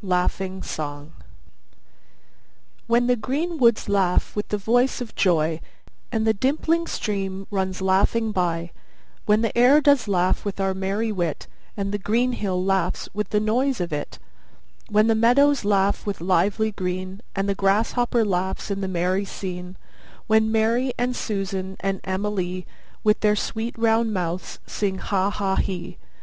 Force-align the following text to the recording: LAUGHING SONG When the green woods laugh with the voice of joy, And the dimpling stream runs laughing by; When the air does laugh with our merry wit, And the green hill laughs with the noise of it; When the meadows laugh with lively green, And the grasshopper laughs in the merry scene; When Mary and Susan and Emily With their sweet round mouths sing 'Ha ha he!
LAUGHING 0.00 0.62
SONG 0.62 1.12
When 2.86 3.08
the 3.08 3.14
green 3.14 3.58
woods 3.58 3.90
laugh 3.90 4.34
with 4.34 4.48
the 4.48 4.56
voice 4.56 5.02
of 5.02 5.14
joy, 5.14 5.60
And 6.10 6.26
the 6.26 6.32
dimpling 6.32 6.86
stream 6.86 7.46
runs 7.50 7.82
laughing 7.82 8.32
by; 8.32 8.70
When 9.26 9.42
the 9.42 9.54
air 9.54 9.82
does 9.82 10.08
laugh 10.08 10.46
with 10.46 10.58
our 10.60 10.72
merry 10.72 11.12
wit, 11.12 11.46
And 11.76 11.92
the 11.92 11.98
green 11.98 12.32
hill 12.32 12.64
laughs 12.64 13.10
with 13.12 13.28
the 13.28 13.38
noise 13.40 13.82
of 13.82 13.92
it; 13.92 14.18
When 14.88 15.08
the 15.08 15.14
meadows 15.14 15.62
laugh 15.62 16.06
with 16.06 16.22
lively 16.22 16.70
green, 16.72 17.20
And 17.36 17.46
the 17.46 17.54
grasshopper 17.54 18.24
laughs 18.24 18.70
in 18.70 18.80
the 18.80 18.88
merry 18.88 19.26
scene; 19.26 19.76
When 20.26 20.50
Mary 20.50 20.94
and 20.96 21.14
Susan 21.14 21.76
and 21.80 22.00
Emily 22.02 22.66
With 23.04 23.20
their 23.20 23.36
sweet 23.36 23.78
round 23.78 24.14
mouths 24.14 24.58
sing 24.66 24.96
'Ha 24.96 25.28
ha 25.28 25.56
he! 25.56 25.98